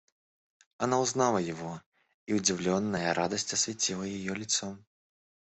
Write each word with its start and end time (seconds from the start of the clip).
Она 0.79 0.99
узнала 0.99 1.37
его, 1.37 1.79
и 2.25 2.33
удивленная 2.33 3.13
радость 3.13 3.53
осветила 3.53 4.01
ее 4.01 4.33
лицо. 4.33 4.79